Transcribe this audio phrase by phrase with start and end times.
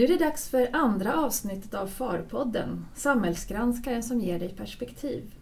[0.00, 5.34] Nu är det dags för andra avsnittet av Farpodden, Samhällsgranskaren som ger dig perspektiv.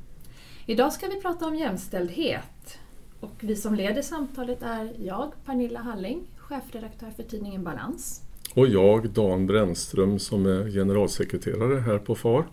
[0.66, 2.78] Idag ska vi prata om jämställdhet.
[3.20, 8.22] Och vi som leder samtalet är jag, Pernilla Halling, chefredaktör för tidningen Balans.
[8.54, 12.46] Och jag, Dan Brännström, som är generalsekreterare här på FAR.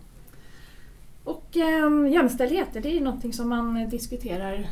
[1.24, 4.66] Och eh, jämställdhet, det är ju någonting som man diskuterar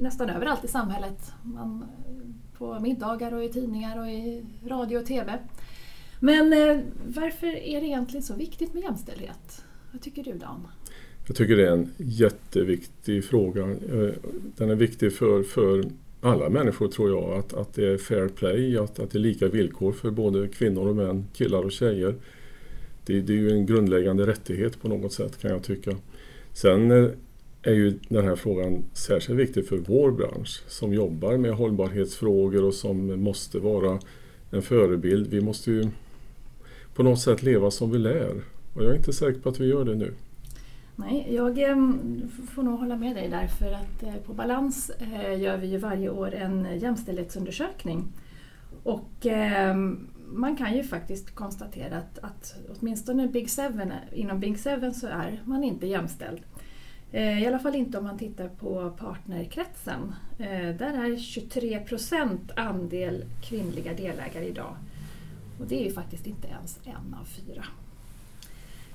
[0.00, 1.32] nästan överallt i samhället.
[1.42, 1.84] Man,
[2.58, 5.38] på middagar och i tidningar och i radio och TV.
[6.24, 9.64] Men eh, varför är det egentligen så viktigt med jämställdhet?
[9.92, 10.66] Vad tycker du Dan?
[11.26, 13.62] Jag tycker det är en jätteviktig fråga.
[13.70, 14.14] Eh,
[14.56, 15.84] den är viktig för, för
[16.20, 17.38] alla människor tror jag.
[17.38, 20.88] Att, att det är fair play, att, att det är lika villkor för både kvinnor
[20.88, 22.14] och män, killar och tjejer.
[23.06, 25.96] Det, det är ju en grundläggande rättighet på något sätt kan jag tycka.
[26.52, 27.10] Sen eh,
[27.62, 32.74] är ju den här frågan särskilt viktig för vår bransch som jobbar med hållbarhetsfrågor och
[32.74, 33.98] som måste vara
[34.50, 35.26] en förebild.
[35.30, 35.88] Vi måste ju
[36.94, 38.42] på något sätt leva som vi lär.
[38.74, 40.14] Och jag är inte säker på att vi gör det nu.
[40.96, 41.76] Nej, jag eh,
[42.50, 45.78] får nog hålla med dig där för att eh, på Balans eh, gör vi ju
[45.78, 48.04] varje år en jämställdhetsundersökning.
[48.84, 49.26] Och
[50.26, 55.42] man kan ju faktiskt konstatera att, att åtminstone Big Seven, inom Big Seven så är
[55.44, 56.40] man inte jämställd.
[57.12, 60.14] I alla fall inte om man tittar på partnerkretsen.
[60.78, 64.76] Där är 23 procent andel kvinnliga delägare idag.
[65.62, 67.64] Och det är ju faktiskt inte ens en av fyra.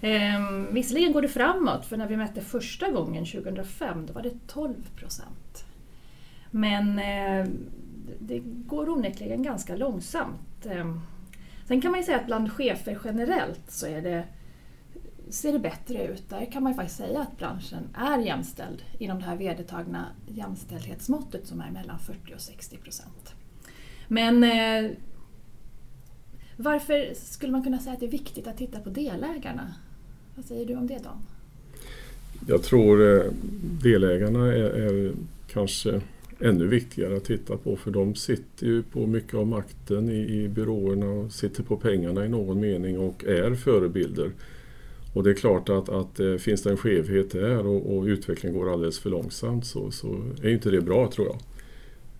[0.02, 4.48] Ehm, visserligen går det framåt, för när vi mätte första gången 2005 då var det
[4.48, 5.66] 12 procent.
[6.52, 7.48] Men eh,
[8.20, 10.66] det går onekligen ganska långsamt.
[10.66, 11.02] Ehm,
[11.68, 14.24] sen kan man ju säga att bland chefer generellt så är det,
[15.30, 16.30] ser det bättre ut.
[16.30, 21.48] Där kan man ju faktiskt säga att branschen är jämställd inom det här vedertagna jämställdhetsmåttet
[21.48, 23.34] som är mellan 40 och 60 procent.
[24.08, 24.92] Men eh,
[26.58, 29.74] varför skulle man kunna säga att det är viktigt att titta på delägarna?
[30.36, 31.22] Vad säger du om det Dan?
[32.48, 33.32] Jag tror eh,
[33.84, 35.12] delägarna är, är
[35.48, 36.02] kanske
[36.40, 40.48] ännu viktigare att titta på för de sitter ju på mycket av makten i, i
[40.48, 44.32] byråerna och sitter på pengarna i någon mening och är förebilder.
[45.14, 48.60] Och det är klart att, att eh, finns det en skevhet där och, och utvecklingen
[48.60, 51.38] går alldeles för långsamt så, så är inte det bra tror jag.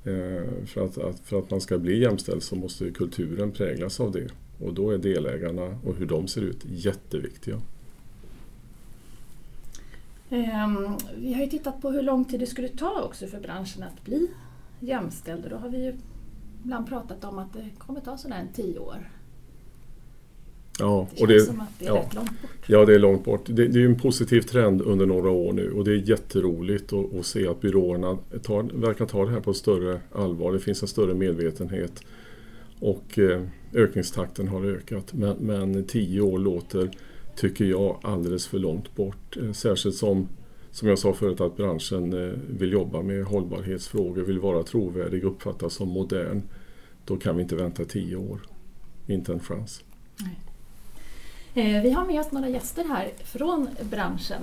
[0.08, 4.12] Eh, för, att, att, för att man ska bli jämställd så måste kulturen präglas av
[4.12, 4.28] det.
[4.60, 7.62] Och då är delägarna och hur de ser ut jätteviktiga.
[10.30, 13.84] Um, vi har ju tittat på hur lång tid det skulle ta också för branschen
[13.84, 14.28] att bli
[14.80, 15.94] jämställd och då har vi ju
[16.64, 19.10] ibland pratat om att det kommer ta sådär en tio år.
[20.80, 22.52] Ja, det känns det, som att det är ja, rätt långt bort.
[22.68, 23.42] Ja, det är långt bort.
[23.46, 27.16] Det, det är en positiv trend under några år nu och det är jätteroligt att,
[27.16, 30.54] att se att byråerna tar, verkar ta det här på större allvar.
[30.54, 32.04] Det finns en större medvetenhet
[32.80, 33.42] och eh,
[33.74, 35.14] ökningstakten har ökat.
[35.14, 36.90] Men, men tio år låter
[37.36, 39.38] tycker jag alldeles för långt bort.
[39.38, 40.28] Eh, särskilt som,
[40.72, 45.74] som jag sa förut, att branschen eh, vill jobba med hållbarhetsfrågor, vill vara trovärdig, uppfattas
[45.74, 46.42] som modern.
[47.06, 48.40] Då kan vi inte vänta tio år.
[49.08, 49.84] Inte en chans.
[50.20, 50.47] Nej.
[51.58, 54.42] Eh, vi har med oss några gäster här från branschen.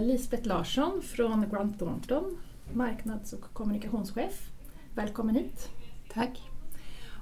[0.00, 2.38] Lisbeth Larsson från Grant Thornton,
[2.72, 4.50] marknads och kommunikationschef.
[4.94, 5.68] Välkommen hit.
[6.12, 6.40] Tack.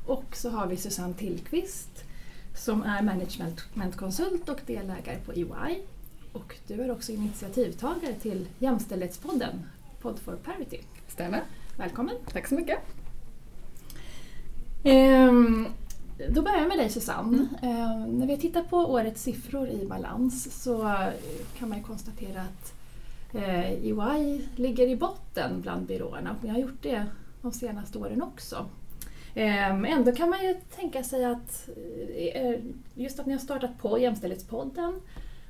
[0.06, 2.04] Och så har vi Susanne Tillqvist
[2.54, 5.78] som är managementkonsult och delägare på EY.
[6.32, 9.66] Och du är också initiativtagare till Jämställdhetspodden,
[10.00, 10.78] Pod for Parity.
[11.08, 11.42] Stämmer.
[11.76, 12.16] Välkommen.
[12.32, 12.78] Tack så mycket.
[14.84, 15.66] Ehm,
[16.28, 17.48] då börjar jag med dig Susanne.
[17.62, 17.76] Mm.
[17.76, 20.94] Eh, när vi tittar på årets siffror i balans så
[21.58, 22.74] kan man konstatera att
[23.34, 27.06] eh, EY ligger i botten bland byråerna och ni har gjort det
[27.42, 28.66] de senaste åren också.
[29.34, 31.68] Eh, ändå kan man ju tänka sig att
[32.14, 32.60] eh, eh,
[32.94, 35.00] just att ni har startat på Jämställdhetspodden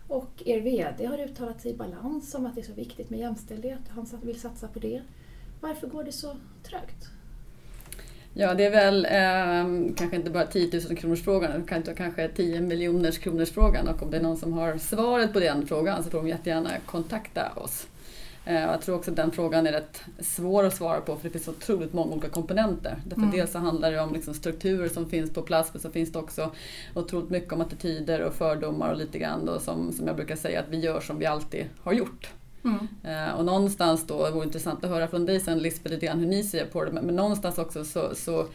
[0.08, 3.18] och er VD har uttalat sig i balans om att det är så viktigt med
[3.18, 5.02] jämställdhet och han vill satsa på det.
[5.60, 7.10] Varför går det så trögt?
[8.34, 12.60] Ja, det är väl eh, kanske inte bara 10 000 kronors frågan utan kanske 10
[12.60, 16.10] miljoners kronors frågan och om det är någon som har svaret på den frågan så
[16.10, 17.86] får de jättegärna kontakta oss.
[18.44, 21.30] Eh, jag tror också att den frågan är rätt svår att svara på för det
[21.30, 22.96] finns så otroligt många olika komponenter.
[23.04, 23.36] Därför mm.
[23.36, 26.18] Dels så handlar det om liksom strukturer som finns på plats men så finns det
[26.18, 26.50] också
[26.94, 30.60] otroligt mycket om attityder och fördomar och lite grann då som, som jag brukar säga
[30.60, 32.30] att vi gör som vi alltid har gjort.
[32.64, 32.88] Mm.
[33.04, 36.18] Eh, och någonstans då, det vore intressant att höra från dig sen Lisbeth lite grann
[36.18, 38.46] hur ni ser på det, men, men någonstans också så, så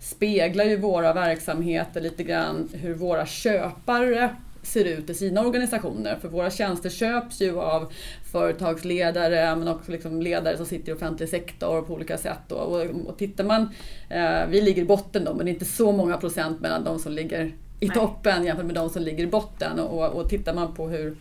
[0.00, 6.18] speglar ju våra verksamheter lite grann hur våra köpare ser ut i sina organisationer.
[6.20, 7.92] För våra tjänster köps ju av
[8.32, 12.52] företagsledare men också liksom ledare som sitter i offentlig sektor på olika sätt.
[12.52, 13.68] Och, och tittar man,
[14.08, 16.98] eh, vi ligger i botten då men det är inte så många procent mellan de
[16.98, 19.80] som ligger i toppen jämfört med de som ligger i botten.
[19.80, 21.16] Och, och tittar man på hur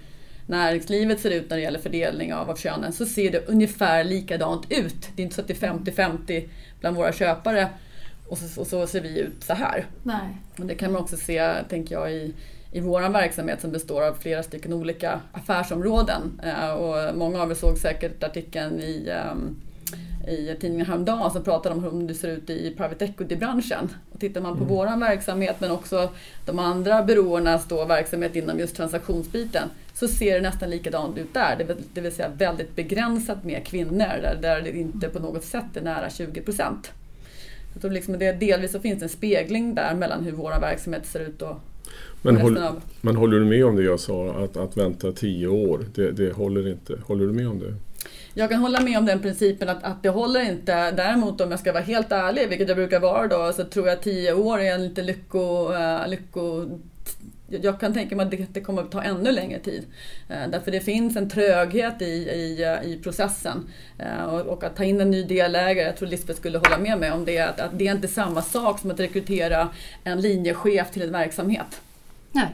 [0.45, 4.66] näringslivet ser ut när det gäller fördelning av, av könen så ser det ungefär likadant
[4.69, 5.10] ut.
[5.16, 6.50] Det är inte så att det är 50-50
[6.80, 7.69] bland våra köpare
[8.28, 9.86] och så, och så, ser vi ut så här.
[10.04, 10.38] Nej.
[10.60, 12.34] Och det kan man också se, tänker jag, i,
[12.72, 16.42] i vår verksamhet som består av flera stycken olika affärsområden.
[16.44, 19.62] Eh, och många av er såg säkert artikeln i um,
[20.27, 23.89] i tidningen häromdagen som pratade om hur det ser ut i private equity-branschen.
[24.13, 24.75] Och tittar man på mm.
[24.75, 26.09] vår verksamhet men också
[26.45, 31.55] de andra byråernas då verksamhet inom just transaktionsbiten så ser det nästan likadant ut där.
[31.57, 35.77] Det, det vill säga väldigt begränsat med kvinnor där, där det inte på något sätt
[35.77, 36.91] är nära 20 procent.
[37.81, 41.41] Så liksom det, delvis så finns en spegling där mellan hur vår verksamhet ser ut
[41.41, 41.59] och
[42.21, 42.81] men, håll, av...
[43.01, 46.33] men håller du med om det jag sa, att, att vänta tio år, det, det
[46.33, 46.99] håller inte?
[47.05, 47.75] Håller du med om det?
[48.33, 50.91] Jag kan hålla med om den principen att, att det håller inte.
[50.91, 53.97] Däremot om jag ska vara helt ärlig, vilket jag brukar vara då, så tror jag
[53.97, 56.69] att tio år är en lite lycko, uh, lycko
[57.62, 59.85] jag kan tänka mig att det, kommer att ta ännu längre tid.
[60.30, 63.69] Eh, därför det finns en tröghet i, i, eh, i processen.
[64.27, 67.12] Och, och, att ta in en ny delägare, jag tror Lisbeth skulle hålla med mig
[67.12, 69.69] om det, att, att det är inte samma sak som att rekrytera
[70.03, 71.81] en linjechef till en verksamhet.
[72.31, 72.47] Nej.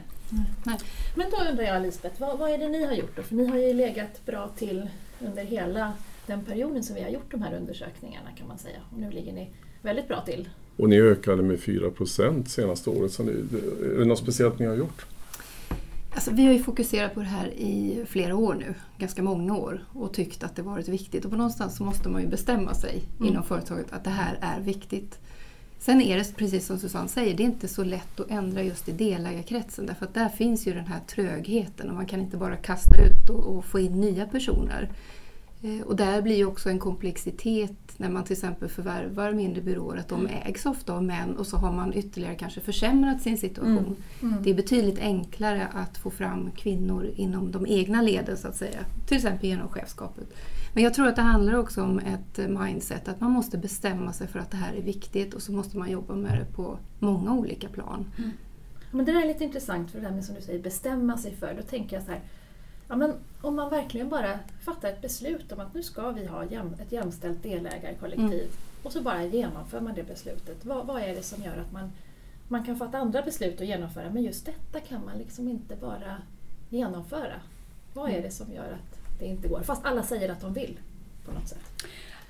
[0.64, 0.78] Nej.
[1.14, 3.22] Men då undrar jag Lisbeth, vad, vad är det ni har gjort då?
[3.22, 4.88] För ni har ju legat bra till
[5.26, 5.92] under hela
[6.26, 8.78] den perioden som vi har gjort de här undersökningarna kan man säga.
[8.92, 9.50] Och nu ligger ni
[9.82, 10.48] väldigt bra till.
[10.76, 13.12] Och ni ökade med 4 procent senaste året.
[13.12, 15.06] Så är det något speciellt ni har gjort?
[16.14, 19.84] Alltså, vi har ju fokuserat på det här i flera år nu, ganska många år,
[19.92, 21.24] och tyckt att det varit viktigt.
[21.24, 23.32] Och på någonstans så måste man ju bestämma sig mm.
[23.32, 25.18] inom företaget att det här är viktigt.
[25.80, 28.88] Sen är det precis som Susanne säger, det är inte så lätt att ändra just
[28.88, 32.56] i delägarkretsen därför att där finns ju den här trögheten och man kan inte bara
[32.56, 34.90] kasta ut och, och få in nya personer.
[35.62, 39.98] Eh, och där blir ju också en komplexitet när man till exempel förvärvar mindre byråer,
[39.98, 43.96] att de ägs ofta av män och så har man ytterligare kanske försämrat sin situation.
[44.20, 44.32] Mm.
[44.32, 44.42] Mm.
[44.42, 48.78] Det är betydligt enklare att få fram kvinnor inom de egna leden så att säga,
[49.06, 50.28] till exempel genom chefskapet.
[50.74, 54.26] Men jag tror att det handlar också om ett mindset, att man måste bestämma sig
[54.26, 57.32] för att det här är viktigt och så måste man jobba med det på många
[57.34, 58.06] olika plan.
[58.18, 58.30] Mm.
[58.90, 61.34] Men det där är lite intressant, för det här med som du säger, bestämma sig
[61.34, 61.54] för.
[61.54, 62.20] Då tänker jag så här,
[62.90, 66.44] ja, men om man verkligen bara fattar ett beslut om att nu ska vi ha
[66.44, 68.52] ett jämställt delägarkollektiv mm.
[68.82, 70.64] och så bara genomför man det beslutet.
[70.64, 71.92] Vad, vad är det som gör att man,
[72.48, 76.16] man kan fatta andra beslut och genomföra, men just detta kan man liksom inte bara
[76.68, 77.40] genomföra?
[77.94, 78.22] Vad är mm.
[78.22, 79.62] det som gör att det inte går.
[79.62, 80.78] Fast alla säger att de vill
[81.26, 81.69] på något sätt.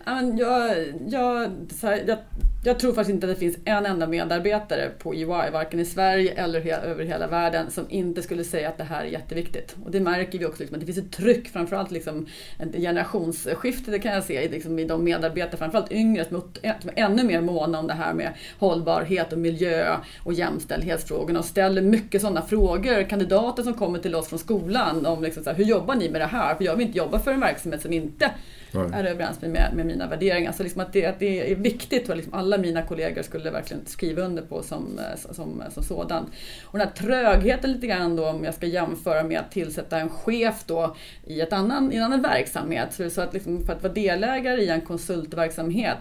[0.05, 0.77] Jag, jag,
[1.09, 2.19] jag,
[2.65, 6.33] jag, tror faktiskt inte att det finns en enda medarbetare på EY, varken i Sverige
[6.33, 9.77] eller över hela världen, som inte skulle säga att det här är jätteviktigt.
[9.85, 12.27] Och det märker vi också, liksom, att det finns ett tryck, framförallt liksom,
[12.59, 17.25] ett generationsskifte, det kan jag se liksom, i de medarbetare, framförallt yngre, som är ännu
[17.25, 22.43] mer måna om det här med hållbarhet och miljö och jämställdhetsfrågorna och ställer mycket sådana
[22.43, 23.09] frågor.
[23.09, 26.21] Kandidater som kommer till oss från skolan om liksom, så här, hur jobbar ni med
[26.21, 26.55] det här?
[26.55, 28.31] För jag vill inte jobba för en verksamhet som inte
[28.73, 28.91] Nej.
[28.93, 30.53] är överens med, med mina värderingar.
[30.53, 33.87] Så liksom att, det, att det är viktigt vad liksom alla mina kollegor skulle verkligen
[33.87, 36.27] skriva under på som, eh, som, eh, som sådan.
[36.65, 40.09] Och den här trögheten lite grann då om jag ska jämföra med att tillsätta en
[40.09, 42.95] chef då i, ett annan, i en annan verksamhet.
[42.95, 45.99] Så, så att liksom för att vara delägare i en konsultverksamhet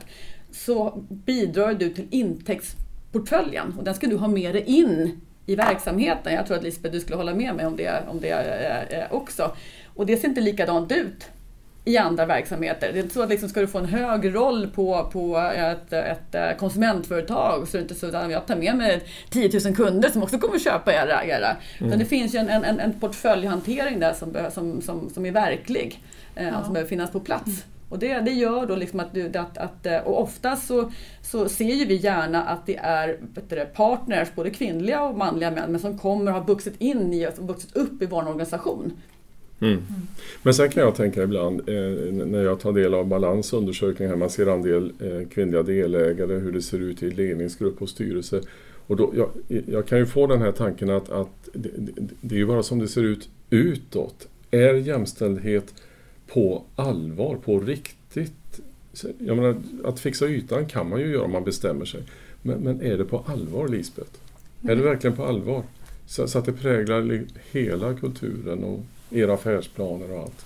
[0.52, 6.34] så bidrar du till intäktsportföljen och den ska du ha med dig in i verksamheten.
[6.34, 9.14] Jag tror att Lisbeth, du skulle hålla med mig om det, om det eh, eh
[9.14, 9.56] också.
[9.96, 11.30] Och det ser inte likadant ut
[11.90, 12.94] i andra verksamheter.
[12.94, 15.94] Det är inte så att liksom, ska du få en hög roll på, på ett,
[15.94, 19.76] ett eh, konsumentföretag så är det inte så att jag tar med mig 10 000
[19.76, 21.26] kunder som också kommer köpa era.
[21.26, 21.58] era.
[21.80, 22.00] Mm.
[22.00, 26.04] det finns ju en, en, en portföljhantering där som, som, som, som är verklig,
[26.36, 26.64] eh, ja.
[26.64, 27.48] som behöver finnas på plats.
[27.48, 27.60] Mm.
[27.90, 30.92] Och det, det gör då liksom att, du, att, att eh, och ofta så,
[31.22, 33.18] så ser ju vi gärna att det är
[33.48, 37.48] du, partners, både kvinnliga och manliga män, men som kommer ha vuxit in i och
[37.48, 38.94] vuxit upp i vår organisation.
[39.62, 39.82] Mm.
[40.44, 44.16] Men sen kan jag tänka ibland eh, när jag tar del av Balans undersökning här,
[44.16, 48.42] man ser andel eh, kvinnliga delägare, hur det ser ut i ledningsgrupp och styrelse.
[48.88, 49.30] Och då, jag,
[49.68, 52.64] jag kan ju få den här tanken att, att det, det, det är ju bara
[52.64, 54.28] som det ser ut utåt.
[54.52, 55.74] Är jämställdhet
[56.28, 58.62] på allvar, på riktigt?
[59.18, 62.04] Jag menar, att fixa ytan kan man ju göra om man bestämmer sig.
[62.42, 64.12] Men, men är det på allvar, Lisbeth?
[64.62, 65.64] Är det verkligen på allvar?
[66.06, 68.80] Så, så att det präglar hela kulturen och
[69.12, 70.46] era affärsplaner och allt.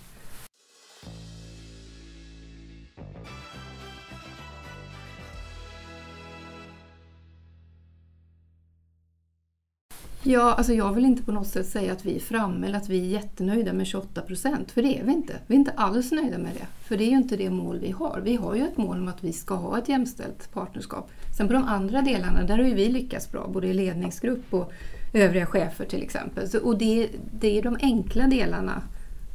[10.25, 12.89] Ja, alltså jag vill inte på något sätt säga att vi är framme eller att
[12.89, 15.33] vi är jättenöjda med 28 procent, för det är vi inte.
[15.47, 17.91] Vi är inte alls nöjda med det, för det är ju inte det mål vi
[17.91, 18.21] har.
[18.23, 21.11] Vi har ju ett mål om att vi ska ha ett jämställt partnerskap.
[21.37, 24.71] Sen på de andra delarna, där har ju vi lyckats bra, både i ledningsgrupp och
[25.13, 26.49] övriga chefer till exempel.
[26.49, 28.81] Så, och det, det är de enkla delarna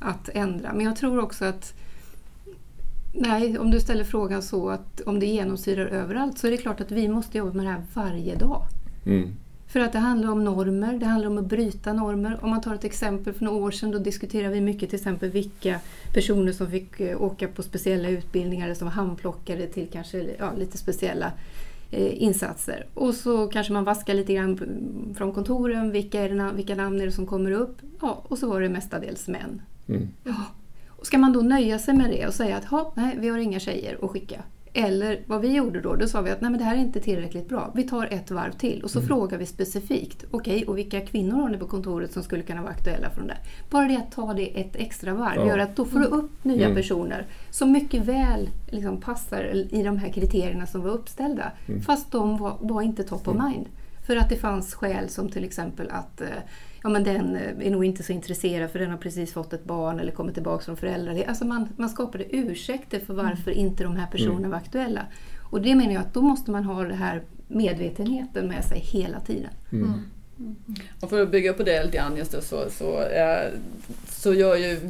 [0.01, 0.73] att ändra.
[0.73, 1.75] Men jag tror också att
[3.13, 6.81] Nej, om du ställer frågan så att om det genomsyrar överallt så är det klart
[6.81, 8.63] att vi måste jobba med det här varje dag.
[9.07, 9.35] Mm.
[9.69, 12.39] För att det handlar om normer, det handlar om att bryta normer.
[12.43, 15.31] Om man tar ett exempel för några år sedan, då diskuterade vi mycket till exempel
[15.31, 15.81] vilka
[16.13, 20.53] personer som fick eh, åka på speciella utbildningar eller som var handplockade till kanske ja,
[20.59, 21.33] lite speciella
[21.91, 22.87] insatser.
[22.95, 24.59] Och så kanske man vaskar lite grann
[25.17, 27.77] från kontoren, vilka, är det, vilka namn är det som kommer upp?
[28.01, 29.63] Ja, och så var det mestadels män.
[29.89, 30.09] Mm.
[30.25, 30.45] Ja.
[30.89, 33.61] Och ska man då nöja sig med det och säga att nej, vi har inga
[33.61, 34.43] tjejer att skicka?
[34.73, 37.01] Eller vad vi gjorde då, då sa vi att nej, men det här är inte
[37.01, 37.73] tillräckligt bra.
[37.75, 39.09] Vi tar ett varv till och så Mm.
[39.09, 40.25] frågar vi specifikt.
[40.31, 43.37] Okej, och vilka kvinnor har ni på kontoret som skulle kunna vara aktuella från det?
[43.71, 45.47] Bara det att ta det ett extra varv Ja.
[45.47, 46.77] gör att då får du upp nya Mm.
[46.77, 49.45] personer som mycket väl liksom passar
[49.75, 51.53] i de här kriterierna som var uppställda.
[51.69, 51.81] Mm.
[51.83, 53.67] Fast de var, var inte top of mind.
[54.07, 56.27] För att det fanns skäl som till exempel att eh,
[56.83, 59.65] ja, men den eh, är nog inte så intresserad för den har precis fått ett
[59.65, 61.25] barn eller kommit tillbaka från föräldrar.
[61.29, 64.51] Alltså man, man skapade ursäkter för varför inte de här personerna Mm.
[64.51, 65.07] var aktuella.
[65.51, 69.21] Och det menar jag att då måste man ha den här medvetenheten med sig hela
[69.21, 69.51] tiden.
[69.73, 69.93] Mm.
[70.39, 70.57] Mm.
[71.01, 73.47] Och för att bygga på det lite grann just då, så, så, eh,
[74.09, 74.81] så gör ju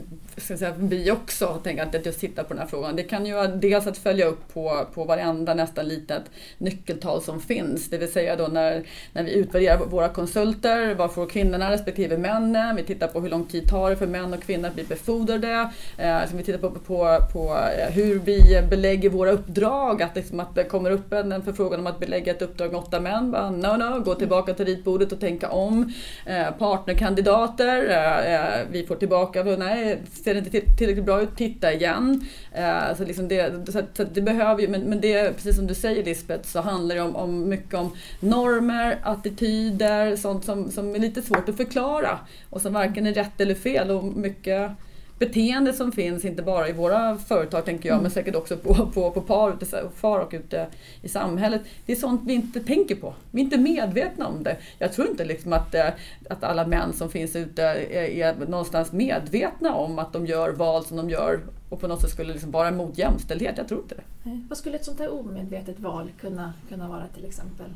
[0.40, 2.96] ska säga, vi också, tänker att just titta på den här frågan.
[2.96, 6.22] Det kan ju vara dels att följa upp på, på varenda nästan litet
[6.58, 7.90] nyckeltal som finns.
[7.90, 12.76] Det vill säga då när, när vi utvärderar våra konsulter, vad får kvinnorna respektive männen?
[12.76, 15.70] Vi tittar på hur lång tid tar det för män och kvinnor att bli befordrade.
[15.98, 20.02] Eh, vi tittar på, på, på eh, hur vi belägger våra uppdrag.
[20.02, 22.80] Att, liksom, att det kommer upp en, en förfrågan om att belägga ett uppdrag med
[22.80, 23.30] åtta män.
[23.30, 25.92] Bara, no, no, gå tillbaka till ritbordet och tänk tänka om.
[26.26, 31.72] Eh, partnerkandidater, eh, eh vi får tillbaka, nej, ser det inte tillräckligt bra ut, titta
[31.72, 32.26] igen.
[32.52, 35.74] Eh, så liksom det, så så det behöver ju, men, men det, precis som du
[35.74, 37.90] säger Lisbeth, så handlar det om, om mycket om
[38.20, 42.18] normer, attityder, sånt som, som är lite svårt att förklara
[42.50, 44.70] och som varken är rätt eller fel och mycket
[45.18, 49.10] beteende som finns, inte bara i våra företag tänker jag, men säkert också på, på,
[49.10, 50.66] på par, ute, far och ute
[51.02, 51.62] i samhället.
[51.86, 53.14] Det är sånt vi inte tänker på.
[53.30, 54.56] Vi är inte medvetna om det.
[54.78, 55.88] Jag tror inte liksom att, eh,
[56.30, 60.84] att alla män som finns ute är, är någonstans medvetna om att de gör val
[60.84, 63.54] som de gör och på något sätt skulle liksom vara emot jämställdhet.
[63.58, 64.02] Jag tror inte det.
[64.48, 67.66] Vad skulle ett sånt här omedvetet val kunna, kunna vara till exempel?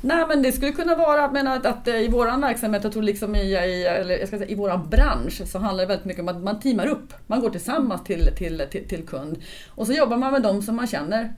[0.00, 3.02] Nej men det skulle kunna vara menar, att, att eh, i vår verksamhet, jag tror
[3.02, 6.22] liksom i, i, eller jag ska säga, i vår bransch så handlar det väldigt mycket
[6.22, 7.12] om att man teamar upp.
[7.26, 9.38] Man går tillsammans till, till, till, till kund.
[9.68, 11.32] Och så jobbar man med dem som man känner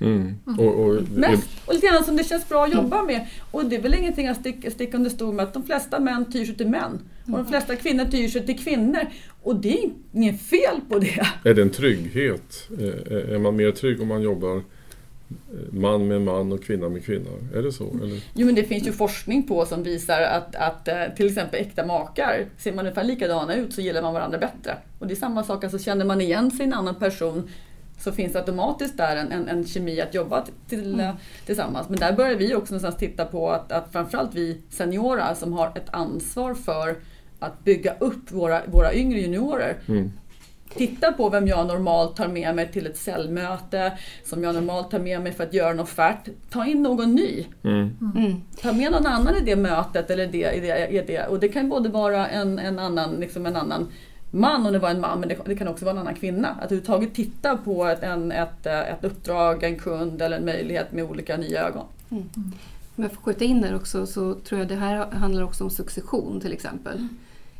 [0.00, 0.34] Mm.
[0.58, 1.48] Och, och, mest.
[1.66, 3.26] Och lite grann som det känns bra att jobba med.
[3.50, 6.32] Och det är väl ingenting att sticka, sticka under stol med att de flesta män
[6.32, 7.00] tyr sig till män.
[7.24, 9.00] Och de flesta kvinnor tyr sig till kvinnor.
[9.42, 11.26] Och det är inget fel på det.
[11.44, 12.68] Är det en trygghet?
[12.78, 14.62] Eh, Är man mer trygg om man jobbar eh,
[15.70, 17.30] man med man och kvinna med kvinna?
[17.54, 17.90] Är det så?
[18.02, 18.22] Eller?
[18.34, 21.86] Jo men det finns ju forskning på som visar att, att eh, till exempel äkta
[21.86, 24.76] makar, ser man ungefär likadana ut så gillar man varandra bättre.
[24.98, 27.48] Och det är samma sak, alltså känner man igen sig i en annan person
[27.98, 31.10] så finns det automatiskt där en, en, en kemi att jobba till, eh,
[31.46, 31.88] tillsammans.
[31.88, 35.66] Men där börjar vi också någonstans titta på att, att framförallt vi seniora som har
[35.66, 36.96] ett ansvar för
[37.38, 40.12] att bygga upp våra, våra yngre juniorer Mm.
[40.76, 43.92] Titta på vem jag normalt tar med mig till ett säljmöte,
[44.24, 46.28] som jag normalt tar med mig för att göra en offert.
[46.50, 47.44] Ta in någon ny.
[47.64, 47.96] Mm.
[48.16, 48.42] Mm.
[48.62, 51.26] Ta med någon annan i det mötet eller det, i det, i det.
[51.26, 53.88] Och det kan både vara en, en, annan, liksom en annan
[54.30, 56.48] man om det var en man, men det, det kan också vara en annan kvinna.
[56.48, 61.04] Att överhuvudtaget titta på ett, en, ett, ett uppdrag, en kund eller en möjlighet med
[61.04, 61.84] olika nya ögon.
[62.96, 65.70] Om jag får skjuta in där också så tror jag det här handlar också om
[65.70, 67.08] succession till exempel.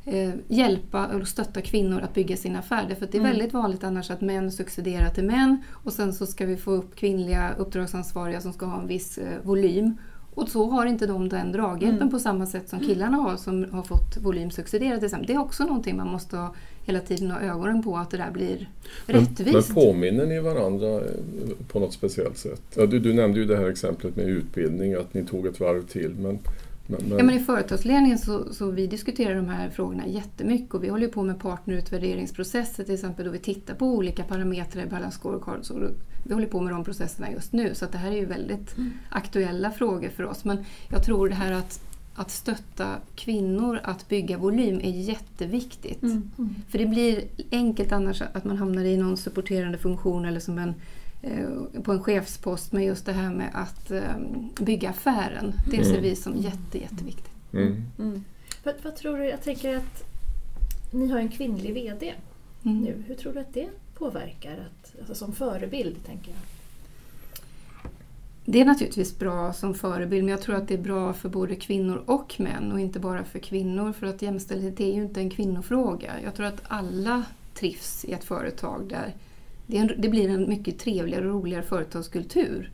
[0.09, 2.95] Eh, hjälpa och stötta kvinnor att bygga sin affär.
[2.99, 3.33] För att det är Mm.
[3.33, 6.97] väldigt vanligt annars att män succederar till män och sen så ska vi få upp
[6.97, 9.97] kvinnliga uppdragsansvariga som ska ha en viss eh, volym.
[10.35, 12.11] Och så har inte de den draghjälpen Mm.
[12.11, 15.27] på samma sätt som killarna har som har fått volymsuccedera till exempel.
[15.27, 18.31] Det är också någonting man måste ha hela tiden ha ögonen på att det där
[18.31, 18.69] blir
[19.07, 19.69] Men, rättvist.
[19.69, 21.01] men påminner ni varandra eh,
[21.69, 22.63] på något speciellt sätt?
[22.77, 25.83] Ja, du, du nämnde ju det här exemplet med utbildning, att ni tog ett varv
[25.87, 26.15] till.
[26.19, 26.39] Men,
[26.87, 30.85] men, men, Ja, men I företagsledningen så, så vi diskuterar de här frågorna jättemycket och
[30.85, 35.19] vi håller på med partnerutvärderingsprocesser till exempel då vi tittar på olika parametrar i Balance
[35.19, 35.59] Scorecard.
[35.63, 35.91] Så då-
[36.25, 38.75] vi håller på med de processerna just nu så att det här är ju väldigt
[39.11, 40.45] aktuella frågor för oss.
[40.45, 40.59] Men
[40.91, 41.81] jag tror det här att,
[42.15, 46.01] att stötta kvinnor att bygga volym är jätteviktigt.
[46.69, 50.75] För det blir enkelt annars att man hamnar i någon supporterande funktion eller som en,
[51.83, 54.17] på en chefspost med just det här med att eh,
[54.61, 55.53] bygga affären.
[55.71, 56.03] Det ser Mm.
[56.03, 57.31] vi som jätte, jätteviktigt.
[57.99, 58.25] mm.
[58.65, 60.05] Vad, vad tror du, jag tänker att
[60.91, 62.15] ni har en kvinnlig VD
[62.65, 62.81] Mm.
[62.81, 63.03] nu.
[63.07, 63.69] Hur tror du att det
[63.99, 64.53] påverkar?
[64.53, 66.39] Att, alltså som förebild, tänker jag.
[68.45, 71.57] det är naturligtvis bra som förebild men jag tror att det är bra för både
[71.57, 75.31] kvinnor och män och inte bara för kvinnor för att jämställdhet är ju inte en
[75.31, 76.13] kvinnofråga.
[76.25, 79.15] Jag tror att alla trivs i ett företag där
[79.67, 82.71] det, en, det blir en mycket trevligare och roligare företagskultur.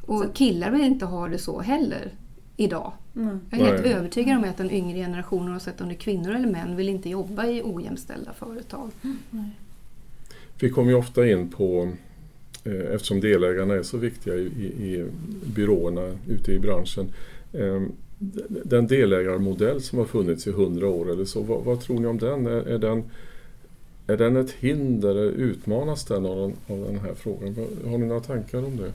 [0.00, 2.12] Och killar vill inte ha det så heller
[2.56, 2.92] idag.
[3.16, 3.40] Mm.
[3.50, 3.92] Jag är helt Nej.
[3.92, 7.08] övertygad om att den yngre generationen, oavsett om det är kvinnor eller män, vill inte
[7.08, 8.90] jobba i ojämställda företag.
[9.02, 9.50] Mm.
[10.60, 11.92] Vi kommer ju ofta in på
[12.68, 15.06] Eh, eftersom delägarna är så viktiga i, i,
[15.54, 17.12] byråerna ute i branschen.
[17.52, 17.92] Ehm,
[18.64, 22.18] den delägarmodell som har funnits i hundra år eller så, vad, vad, tror ni om
[22.18, 22.46] den?
[22.46, 23.02] Är, är, den?
[24.08, 25.16] Är den ett hinder?
[25.24, 27.54] Utmanas den av, av den här frågan?
[27.90, 28.92] Har ni några tankar om det?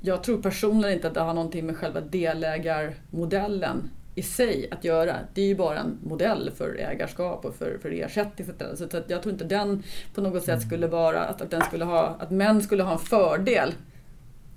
[0.00, 5.16] Jag tror personligen inte att det har någonting med själva delägarmodellen i sig att göra.
[5.34, 8.48] Det är ju bara en modell för ägarskap och för, för ersättning.
[8.74, 9.82] Så att jag tror inte den
[10.14, 12.98] på något sätt skulle vara att, att, den skulle ha, att män skulle ha en
[12.98, 13.72] fördel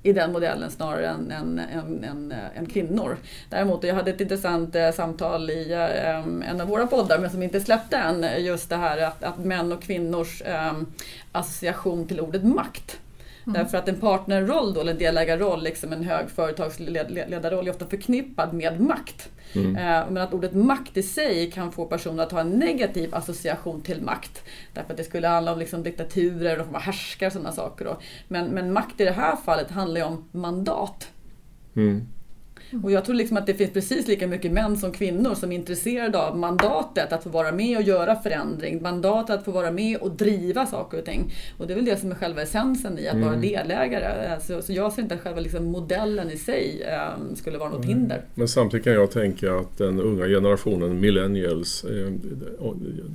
[0.05, 3.17] i den modellen snarare än, än, än, än, än kvinnor.
[3.49, 7.43] Däremot, jag hade ett intressant eh, samtal i eh, en av våra poddar, men som
[7.43, 10.73] inte släppte än, just det här att, att män och kvinnors eh,
[11.31, 12.99] association till ordet makt.
[13.47, 13.53] Mm.
[13.53, 18.53] Därför att en partnerroll, då, eller en delägarroll, liksom en hög företagsledarroll, är ofta förknippad
[18.53, 19.29] med makt.
[19.55, 19.75] Mm.
[19.75, 23.81] Eh, men att ordet makt i sig kan få personer att ha en negativ association
[23.81, 24.43] till makt.
[24.73, 27.85] Därför att det skulle handla om liksom diktaturer och härskare och sådana saker.
[27.85, 27.97] Då.
[28.27, 31.11] Men, men makt i det här fallet handlar ju om mandat.
[31.75, 32.07] Mm.
[32.83, 35.55] Och jag tror liksom att det finns precis lika mycket män som kvinnor som är
[35.55, 38.81] intresserade av mandatet att få vara med och göra förändring.
[38.81, 41.33] Mandatet att få vara med och driva saker och ting.
[41.57, 43.27] Och det är väl det som är själva essensen i att mm.
[43.27, 44.39] vara delägare.
[44.41, 47.85] Så, så jag ser inte att själva liksom modellen i sig eh, skulle vara något
[47.85, 47.97] mm.
[47.97, 48.21] hinder.
[48.35, 52.13] Men samtidigt kan jag tänka att den unga generationen, millennials, eh,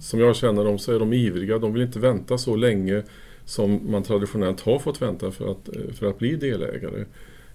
[0.01, 1.59] som jag känner dem så är de ivriga.
[1.59, 3.03] De vill inte vänta så länge
[3.45, 7.05] som man traditionellt har fått vänta för att, för att bli delägare.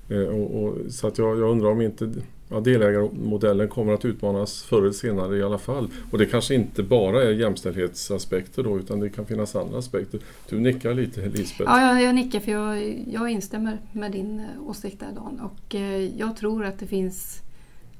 [0.10, 2.12] Eh, och, och, så att jag, jag, undrar om inte
[2.50, 5.90] ja, delägarmodellen kommer att utmanas förr eller senare i alla fall.
[6.12, 10.20] Och det kanske inte bara är jämställdhetsaspekter då utan det kan finnas andra aspekter.
[10.50, 11.72] Du nickar lite Lisbeth.
[11.72, 15.40] Ja, jag, jag nickar för jag, jag instämmer med din eh, åsikt där Dan.
[15.40, 17.42] Och eh, jag tror att det finns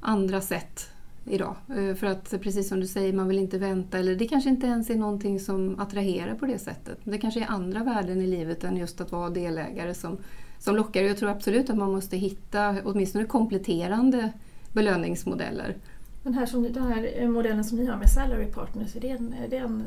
[0.00, 0.90] andra sätt
[1.24, 1.56] idag.
[1.76, 4.66] Eh, för att precis som du säger, man vill inte vänta eller det kanske inte
[4.66, 6.98] ens är någonting som attraherar på det sättet.
[7.04, 10.18] Det kanske är andra värden i livet än just att vara delägare som
[10.58, 11.02] som lockar.
[11.02, 14.32] Jag tror absolut att man måste hitta åtminstone kompletterande
[14.72, 15.76] belöningsmodeller.
[16.22, 19.34] Den här, som, den här modellen som ni har med Salary Partners, är det en,
[19.44, 19.82] är det en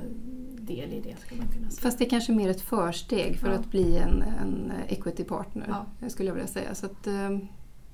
[0.60, 1.16] del i det?
[1.20, 1.82] Ska man kunna säga?
[1.82, 3.54] Fast det är kanske mer ett försteg för ja.
[3.54, 5.66] att bli en, en equity partner,
[6.02, 6.10] ja.
[6.10, 6.76] skulle jag vilja säga.
[6.76, 7.30] Så att, eh,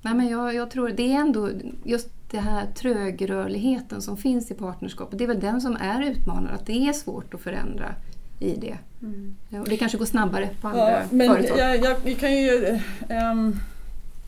[0.02, 1.50] nej men jag, jag, tror det är ändå
[1.84, 5.18] just den här trögrörligheten som finns i partnerskapet.
[5.18, 7.96] Det är väl den som är utmanande, att det är svårt att förändra
[8.40, 8.78] i det.
[9.02, 9.36] Mm.
[9.62, 11.60] Och det kanske går snabbare på andra ja, men företag.
[11.60, 12.80] Jag, jag, kan ju,
[13.32, 13.60] um,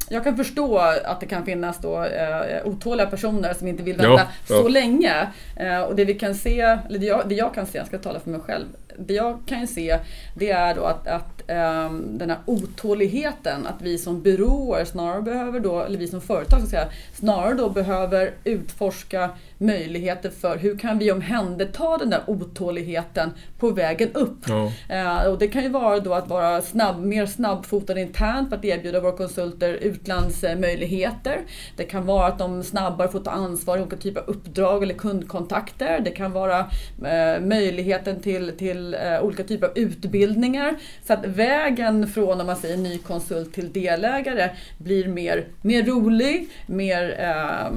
[0.10, 4.28] jag kan förstå att det kan finnas då, uh, otåliga personer som inte vill vänta
[4.48, 5.28] ja, så länge.
[5.62, 7.98] Uh, och det vi kan se, eller det jag, det jag, kan se, jag ska
[7.98, 8.66] tala för mig själv,
[8.98, 10.00] det jag kan se
[10.36, 15.60] det är då att, att um, den här otåligheten, att vi som byråer snarare behöver
[15.60, 20.98] då, eller vi som företag ska säga, snarare då behöver utforska möjligheter för hur kan
[20.98, 24.38] vi omhänderta den där otåligheten på vägen upp.
[24.48, 24.72] Ja.
[24.92, 28.66] Uh, och det kan ju vara då att vara snabb, mer snabbfotad internt för att
[28.66, 31.40] erbjuda våra konsulter utlandsmöjligheter.
[31.78, 34.94] Det kan vara att de snabbare får ta ansvar i olika typer av uppdrag eller
[34.94, 36.00] kundkontakter.
[36.00, 40.76] Det kan vara uh, möjligheten till, till eh, olika typer av utbildningar.
[41.08, 46.50] Så att vägen från, om man säger ny konsult till delägare blir mer, mer rolig,
[46.68, 47.72] mer eh,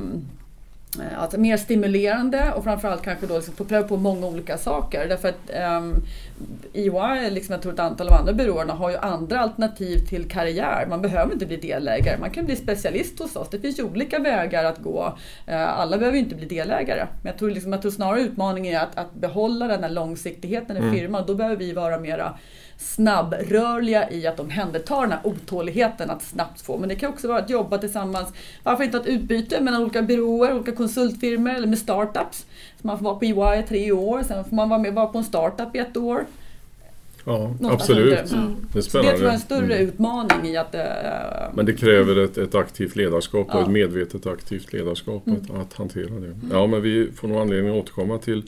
[1.16, 5.08] Alltså mer stimulerande och framförallt kanske då liksom få pröva på många olika saker.
[5.08, 6.02] Därför att um,
[6.74, 10.86] EY, liksom jag tror ett antal av andra byråerna, har ju andra alternativ till karriär.
[10.88, 13.48] Man behöver inte bli delägare, man kan bli specialist hos oss.
[13.50, 15.18] Det finns ju olika vägar att gå.
[15.48, 17.06] Uh, alla behöver inte bli delägare.
[17.22, 20.76] Men jag tror, liksom, jag tror snarare utmaningen är att, att behålla den här långsiktigheten
[20.76, 20.94] i mm.
[20.94, 21.24] firman.
[21.26, 22.38] Då behöver vi vara mera
[22.80, 26.78] snabbrörliga i att omhänderta den här otåligheten att snabbt få.
[26.78, 28.28] Men det kan också vara att jobba tillsammans,
[28.62, 32.46] varför inte ett utbyte mellan olika byråer, olika konsultfirmor eller med startups.
[32.80, 35.06] Så man får vara på EY i tre år, sen får man vara med vara
[35.06, 36.24] på en startup i ett år.
[37.24, 38.32] Ja, absolut.
[38.32, 38.56] Mm.
[38.72, 38.82] Det är spännande.
[38.82, 39.88] Så det tror jag är en större mm.
[39.88, 40.74] utmaning i att...
[40.74, 40.80] Äh,
[41.54, 43.58] Men det kräver ett, ett aktivt ledarskap ja.
[43.58, 45.40] och ett medvetet aktivt ledarskap mm.
[45.42, 46.36] att, att, hantera det.
[46.52, 48.42] Ja, men vi får nog anledning att återkomma till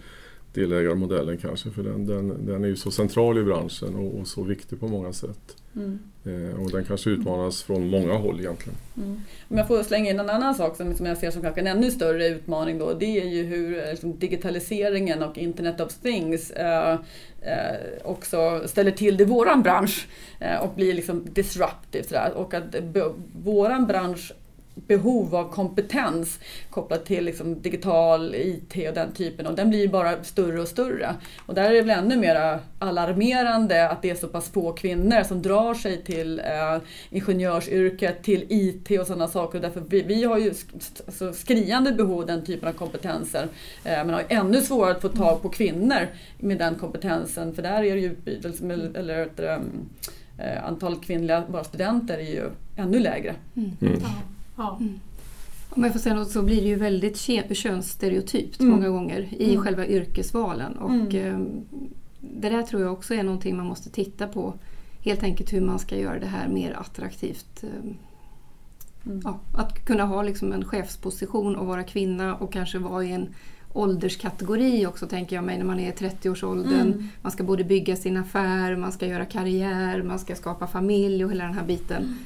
[0.55, 4.43] delägarmodellen kanske för den, den, den är ju så central i branschen och, och så
[4.43, 5.57] viktig på många sätt.
[5.77, 5.99] Mm.
[6.25, 8.79] Eh, och den kanske utmanas från många håll egentligen.
[8.97, 9.21] Mm.
[9.49, 11.67] Om jag får slänga in en annan sak som, som jag ser som kanske en
[11.67, 16.93] ännu större utmaning då, det är ju hur liksom, digitaliseringen och Internet of Things eh,
[17.41, 20.09] eh, också ställer till det i våran bransch
[20.41, 22.05] eh, och blir liksom disruptive.
[22.05, 22.33] Sådär.
[22.35, 22.77] Och att
[23.33, 24.33] våran bransch
[24.75, 26.39] behov av kompetens
[26.71, 31.15] kopplat till liksom digital IT och den typen och den blir bara större och större.
[31.47, 35.23] Och där är det väl ännu mer alarmerande att det är så pass få kvinnor
[35.23, 36.79] som drar sig till eh,
[37.11, 39.59] ingenjörsyrket, till IT och sådana saker.
[39.59, 40.55] Och därför vi, vi har ju
[41.07, 43.49] alltså, skriande behov av den typen av kompetenser
[43.85, 46.09] eh, men har ännu svårare att få tag på kvinnor
[46.39, 49.61] med den kompetensen för där är det ju eller, eller, eller
[50.39, 53.35] äh, antalet kvinnliga bara studenter är ju ännu lägre.
[53.57, 53.77] Mm.
[53.81, 54.01] Mm.
[54.57, 54.77] Ja.
[54.81, 55.01] Mm.
[55.71, 57.17] Om jag får säga något så blir det ju väldigt
[57.57, 58.73] könsstereotypt mm.
[58.73, 59.65] många gånger i mm.
[59.65, 60.77] själva yrkesvalen.
[60.77, 61.17] Och, mm.
[61.17, 61.39] eh,
[62.21, 64.55] det där tror jag också är någonting man måste titta på.
[65.01, 67.63] Helt enkelt hur man ska göra det här mer attraktivt.
[67.65, 67.69] Eh,
[69.07, 69.21] mm.
[69.25, 73.29] ja, att kunna ha liksom en chefsposition och vara kvinna och kanske vara i en
[73.73, 76.93] ålderskategori också tänker jag mig när man är i 30-årsåldern.
[76.93, 77.09] Mm.
[77.23, 81.31] Man ska både bygga sin affär, man ska göra karriär, man ska skapa familj och
[81.31, 82.19] hela den här biten.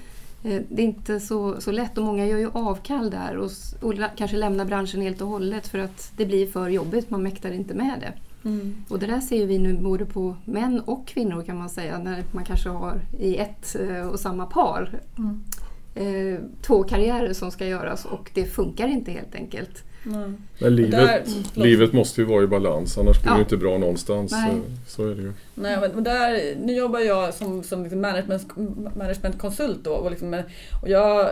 [0.46, 3.94] Eh, det är inte så, så lätt och många gör ju avkall där och, och
[4.16, 7.74] kanske lämnar branschen helt och hållet för att det blir för jobbigt, man mäktar inte
[7.74, 8.12] med det.
[8.48, 8.84] Mm.
[8.88, 12.24] Och det där ser vi nu både på män och kvinnor kan man säga, när
[12.32, 15.42] man kanske har i ett eh, och samma par mm.
[15.94, 19.84] eh, två karriärer som ska göras och det funkar inte helt enkelt.
[20.06, 20.36] Mm.
[20.58, 21.22] Men livet, där,
[21.54, 23.36] livet måste ju vara i balans annars blir ja.
[23.36, 24.30] det inte bra någonstans.
[24.30, 25.32] Så, så, är det ju.
[25.54, 28.48] Nej, men där, nu jobbar jag som, som liksom management,
[28.96, 30.42] managementkonsult då, och, liksom,
[30.82, 31.30] och jag,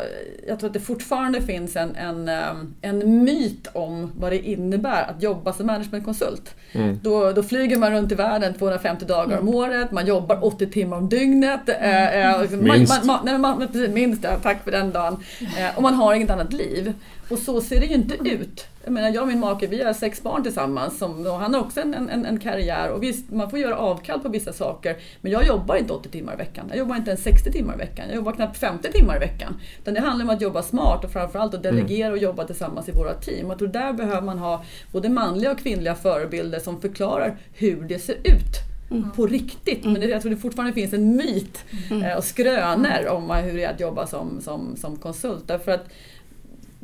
[0.48, 5.10] jag tror att det fortfarande finns en, en, um, en myt om vad det innebär
[5.10, 6.54] att jobba som managementkonsult.
[6.72, 6.98] Mm.
[7.02, 9.54] Då, då flyger man runt i världen 250 dagar om mm.
[9.54, 11.68] året, man jobbar 80 timmar om dygnet.
[11.68, 12.34] Mm.
[12.34, 13.04] Äh, liksom, minst.
[13.04, 15.16] Man, man, nej, man, precis, minst, ja, tack för den dagen.
[15.40, 16.92] Äh, och man har inget annat liv.
[17.28, 18.66] Och så ser det ju inte ut.
[18.84, 21.60] Jag menar, jag och min make, vi har sex barn tillsammans som, och han har
[21.60, 24.96] också en, en, en karriär och visst, man får göra avkall på vissa saker.
[25.20, 26.66] Men jag jobbar inte 80 timmar i veckan.
[26.68, 28.04] Jag jobbar inte ens 60 timmar i veckan.
[28.08, 29.60] Jag jobbar knappt 50 timmar i veckan.
[29.82, 32.92] Utan det handlar om att jobba smart och framförallt att delegera och jobba tillsammans i
[32.92, 33.48] våra team.
[33.48, 37.98] Jag tror där behöver man ha både manliga och kvinnliga förebilder som förklarar hur det
[37.98, 38.74] ser ut.
[38.90, 39.10] Mm.
[39.10, 39.84] på riktigt.
[39.84, 42.02] Men jag tror det fortfarande finns en myt mm.
[42.02, 45.48] Eh, och skrönor om hur det är att jobba som, som, som konsult.
[45.48, 45.88] Därför att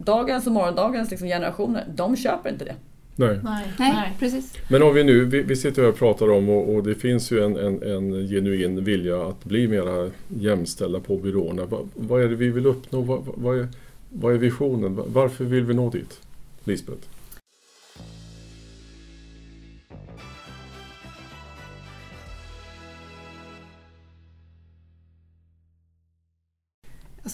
[0.05, 2.75] dagens och morgondagens liksom generationer, de köper inte det.
[3.17, 3.41] Nej.
[3.45, 3.65] Nej.
[3.79, 4.53] Nej, precis.
[4.69, 7.31] Men om vi nu, vi, vi sitter här och pratar om och, och det finns
[7.31, 11.65] ju en, en, en, genuin vilja att bli mera jämställda på byråerna.
[11.65, 13.01] Va, vad är det vi vill uppnå?
[13.01, 13.69] Va, va, vad, är,
[14.09, 15.01] vad är visionen?
[15.07, 16.21] Varför vill vi nå dit?
[16.65, 17.09] Lisbeth?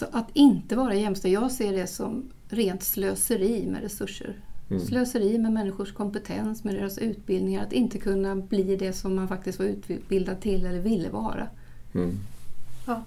[0.03, 4.39] Alltså att inte vara jämställd, jag ser det som rent slöseri med resurser.
[4.69, 4.85] Mm.
[4.85, 7.63] Slöseri med människors kompetens, med deras utbildningar.
[7.63, 11.47] Att inte kunna bli det som man faktiskt var utbildad till eller ville vara.
[11.93, 12.17] Mm.
[12.87, 13.03] Ja.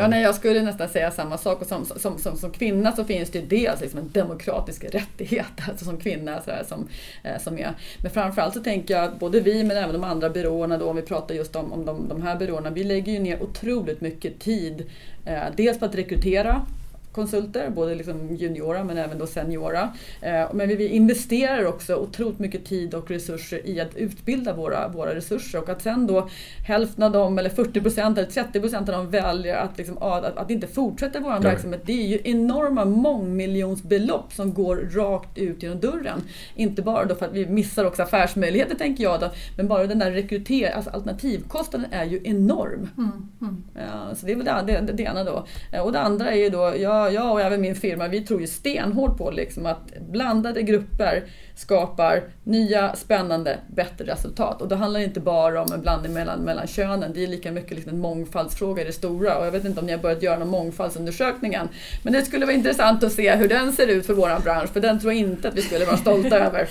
[0.00, 1.60] Ja, nej, jag skulle nästan säga samma sak.
[1.60, 5.46] Och som, som, som, som kvinna så finns det ju dels liksom en demokratisk rättighet
[5.68, 6.40] alltså som kvinna.
[6.40, 6.88] Så där, som,
[7.22, 7.74] eh, som är.
[8.02, 10.96] Men framförallt så tänker jag att både vi men även de andra byråerna, då, om
[10.96, 14.40] vi pratar just om, om de, de här byråerna, vi lägger ju ner otroligt mycket
[14.40, 14.90] tid.
[15.24, 16.66] Eh, dels på att rekrytera
[17.12, 19.92] konsulter, både liksom juniora men även då seniora.
[20.20, 25.14] Eh, men vi investerar också otroligt mycket tid och resurser i att utbilda våra, våra
[25.14, 26.28] resurser och att sen då
[26.66, 30.38] hälften av dem, eller 40 procent eller 30 procent av dem väljer att, liksom, att,
[30.38, 31.82] att inte fortsätta vår verksamhet.
[31.84, 36.22] Det är ju enorma mångmiljonsbelopp som går rakt ut genom dörren.
[36.54, 39.98] Inte bara då för att vi missar också affärsmöjligheter tänker jag, då, men bara den
[39.98, 42.88] där rekrytering, alltså alternativkostnaden är ju enorm.
[42.98, 43.64] Mm, mm.
[43.74, 45.46] Ja, så det är väl det, det, det ena då.
[45.72, 48.40] Eh, och det andra är ju då, jag jag, och även min firma, vi tror
[48.40, 51.22] ju stenhårt på liksom att blandade grupper
[51.54, 54.62] skapar nya, spännande, bättre resultat.
[54.62, 57.70] Och det handlar inte bara om en blandning mellan, mellan könen, det är lika mycket
[57.70, 59.38] liksom en mångfaldsfråga i det stora.
[59.38, 61.68] Och jag vet inte om ni har börjat göra någon mångfaldsundersökning än.
[62.02, 64.80] Men det skulle vara intressant att se hur den ser ut för vår bransch, för
[64.80, 66.68] den tror jag inte att vi skulle vara stolta över.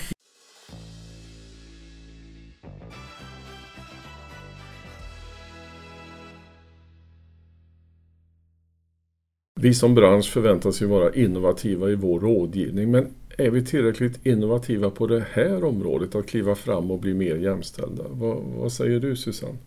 [9.61, 14.89] Vi som bransch förväntas ju vara innovativa i vår rådgivning men är vi tillräckligt innovativa
[14.89, 18.03] på det här området att kliva fram och bli mer jämställda?
[18.09, 19.57] Vad, vad säger du Susanne?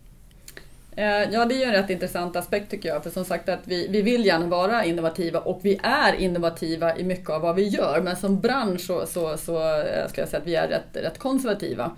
[0.95, 3.03] Eh, ja, det är en rätt intressant aspekt tycker jag.
[3.03, 7.03] För som sagt att vi, vi vill gärna vara innovativa och vi är innovativa i
[7.03, 8.01] mycket av vad vi gör.
[8.01, 11.17] Men som bransch så, så, så eh, skulle jag säga att vi är rätt, rätt
[11.17, 11.91] konservativa.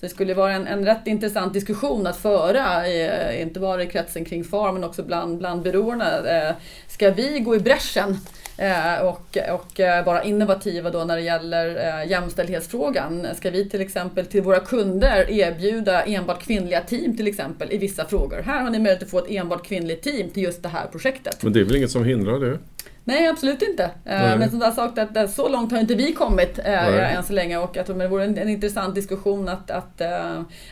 [0.00, 3.86] Så det skulle vara en, en rätt intressant diskussion att föra, eh, inte bara i
[3.86, 6.28] kretsen kring FAR men också bland, bland byråerna.
[6.28, 6.54] Eh,
[6.88, 8.18] ska vi gå i bräschen
[8.60, 13.26] Eh, och, och eh, vara innovativa då när det gäller eh, jämställdhetsfrågan.
[13.36, 18.04] Ska vi till exempel till våra kunder erbjuda enbart kvinnliga team till exempel i vissa
[18.04, 18.42] frågor.
[18.42, 21.42] Här har ni möjlighet att få ett enbart kvinnligt team till just det här projektet.
[21.42, 22.58] Men det är väl inget som hindrar det?
[23.04, 23.90] Nej, absolut inte.
[24.04, 24.38] Nej.
[24.38, 27.58] Men som jag sagt, att så långt har inte vi kommit äh, än så länge
[27.58, 30.00] och jag tror det vore en, en intressant diskussion att, att,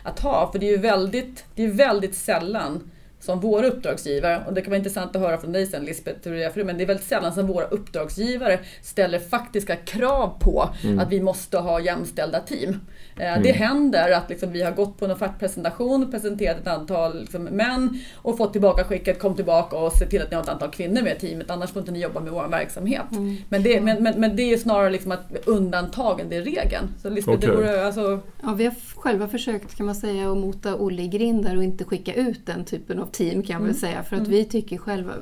[0.03, 0.53] att ha.
[0.53, 4.71] För det är ju väldigt, det är väldigt sällan som våra uppdragsgivare, och det kan
[4.71, 6.87] vara intressant att höra från dig sen Lisbeth, hur det är för men det är
[6.87, 10.99] väldigt sällan som våra uppdragsgivare ställer faktiska krav på mm.
[10.99, 12.81] att vi måste ha jämställda team.
[13.17, 13.43] Eh, mm.
[13.43, 18.01] Det händer att liksom vi har gått på en offertpresentation, presenterat ett antal liksom män
[18.15, 21.03] och fått tillbaka skicket, kom tillbaka och se till att ni har ett antal kvinnor
[21.03, 23.13] med i teamet, annars får inte ni jobba med vår verksamhet.
[23.13, 23.37] Mm.
[23.49, 26.95] Men, det, men, men, men, det är snarare liksom att undantagen, det är regeln.
[27.03, 27.51] Så Lisbeth, okay.
[27.51, 28.21] det vore, alltså...
[28.43, 31.85] ja, vi har själva försökt kan man säga att mota Olle i grind och inte
[31.85, 33.81] skicka ut den typen av team kan jag väl mm.
[33.81, 34.03] säga.
[34.03, 34.31] För att mm.
[34.31, 35.13] vi tycker själva,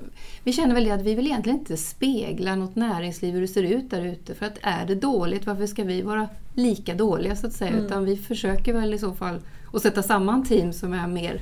[0.44, 3.90] vi känner väl att vi vill egentligen inte spegla något näringsliv hur det ser ut
[3.90, 4.34] där ute.
[4.34, 7.70] För att är det dåligt, varför ska vi vara lika dåliga så att säga?
[7.70, 7.84] Mm.
[7.84, 9.40] Utan vi försöker väl i så fall
[9.72, 11.40] att sätta samman team som är mer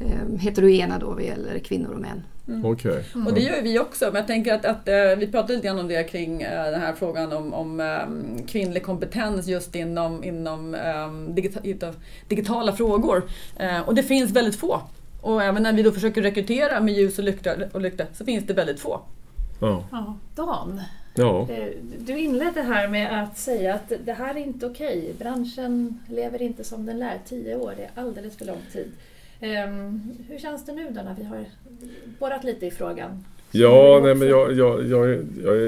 [0.00, 2.22] eh, heterogena då vad gäller kvinnor och män.
[2.48, 2.64] Mm.
[2.64, 3.02] Okay.
[3.14, 3.26] Mm.
[3.26, 4.04] Och det gör vi också.
[4.04, 6.80] Men jag tänker att, att, eh, vi pratade lite grann om det kring eh, den
[6.80, 10.76] här frågan om, om um, kvinnlig kompetens just inom, inom
[11.34, 11.94] digita
[12.28, 13.22] digitala frågor.
[13.86, 14.80] Och det finns väldigt få.
[15.22, 18.46] Och även när vi då försöker rekrytera med ljus och lykta, och lykta så finns
[18.46, 19.00] det väldigt få.
[19.60, 19.84] Ja.
[19.90, 20.80] ja Dan,
[21.14, 21.48] ja.
[21.98, 25.14] du inledde här med att säga att det här är inte okej.
[25.18, 27.18] Branschen lever inte som den lär.
[27.26, 28.92] Tio år, det är alldeles för lång tid.
[29.40, 31.44] Um, hur känns det nu då när vi har
[32.18, 33.24] borrat lite i frågan?
[33.54, 35.18] Ja, nej, men jag, jag, jag,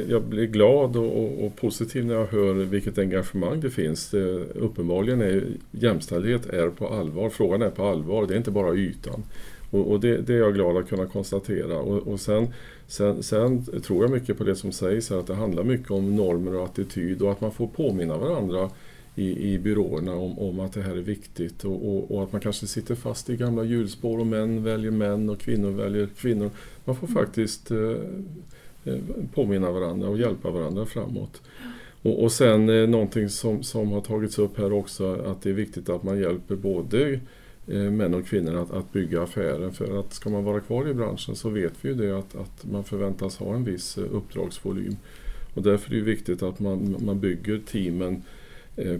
[0.09, 4.11] jag, blir glad och, och, och, positiv när jag hör vilket engagemang det finns.
[4.11, 4.23] Det,
[4.55, 7.31] uppenbarligen är jämställdhet är på allvar.
[7.31, 9.23] Frågan är på allvar, det är inte bara ytan.
[9.71, 11.79] Och, och det, det, är jag glad att kunna konstatera.
[11.79, 12.49] Och, och sen,
[12.87, 16.17] sen, sen, tror jag mycket på det som sägs här, att det handlar mycket om
[16.17, 18.71] normer och attityd och att man får påminna varandra
[19.15, 22.41] i, i byråerna om, om att det här är viktigt och, och, och, att man
[22.41, 26.51] kanske sitter fast i gamla hjulspår och män väljer män och kvinnor väljer kvinnor.
[26.85, 27.79] Man får faktiskt eh,
[28.85, 28.99] eh
[29.35, 31.43] påminna varandra och hjälpa varandra framåt.
[32.03, 35.55] Och, och sen eh, någonting som, som har tagits upp här också att det är
[35.55, 37.21] viktigt att man hjälper både
[37.67, 39.73] eh, män och kvinnor att, att bygga affären.
[39.73, 42.65] För att ska man vara kvar i branschen så vet vi ju det att, att
[42.71, 44.97] man förväntas ha en viss eh, uppdragsvolym.
[45.55, 48.23] Och därför är det viktigt att man, man bygger teamen Eh,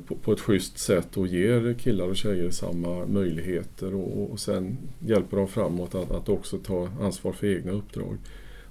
[0.07, 4.79] på, på ett schysst sätt och ger killar och tjejer samma möjligheter och, och sen
[4.99, 8.19] hjälper dem framåt att, att också ta ansvar för egna uppdrag.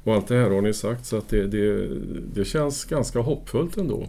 [0.03, 1.89] Och allt det här har ni sagt så att det, det,
[2.33, 4.07] det känns ganska hoppfullt ändå.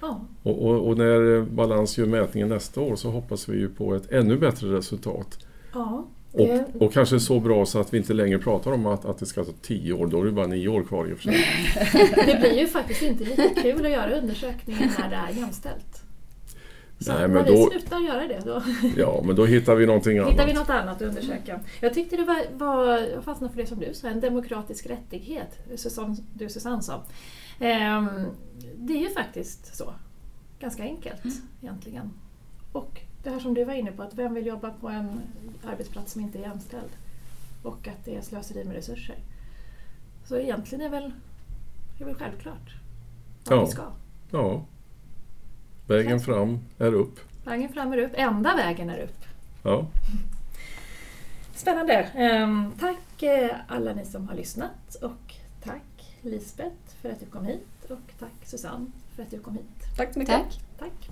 [0.00, 0.26] Ja.
[0.42, 4.12] Och, och, och, när Balans gör mätningen nästa år så hoppas vi ju på ett
[4.12, 5.46] ännu bättre resultat.
[5.72, 6.64] Ja, det...
[6.74, 9.26] och, och, kanske så bra så att vi inte längre pratar om att, att det
[9.26, 11.44] ska ta tio år, då är det bara nio år kvar i och för sig.
[12.26, 16.05] det blir ju faktiskt inte lika kul att göra undersökningar när det är jämställt.
[16.98, 18.62] Så Nej, när vi slutar göra det då...
[18.96, 20.32] Ja, men då hittar vi någonting annat.
[20.32, 21.60] Hittar vi något annat att undersöka.
[21.80, 25.58] Jag tyckte det var, var jag fastnade för det som du sa, en demokratisk rättighet,
[25.76, 27.02] som du Susanne sa.
[27.60, 28.08] Ehm,
[28.76, 29.94] det är ju faktiskt så.
[30.58, 31.36] Ganska enkelt mm.
[31.62, 32.10] egentligen.
[32.72, 35.20] Och det här som du var inne på, att vem vill jobba på en
[35.64, 36.90] arbetsplats som inte är jämställd?
[37.62, 39.16] Och att det är slöseri med resurser.
[40.24, 41.12] Så egentligen är väl,
[42.00, 42.74] är väl självklart
[43.44, 43.64] att ja.
[43.64, 43.82] vi ska.
[44.30, 44.64] Ja.
[45.86, 47.20] Vägen fram är upp.
[47.44, 48.12] Vägen fram är upp.
[48.14, 49.24] Enda vägen är upp.
[49.62, 49.86] Ja.
[51.54, 51.92] Spännande.
[51.94, 57.44] Ehm, tack eh, alla ni som har lyssnat och tack Lisbeth för att du kom
[57.44, 59.96] hit och tack Susanne för att du kom hit.
[59.96, 60.34] Tack så mycket.
[60.34, 60.60] Tack.
[60.78, 61.10] tack.